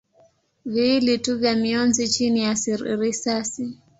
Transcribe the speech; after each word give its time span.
viwili 0.65 1.17
tu 1.17 1.37
vya 1.37 1.55
mionzi 1.55 2.09
chini 2.09 2.43
ya 2.43 2.55
risasi. 2.99 3.77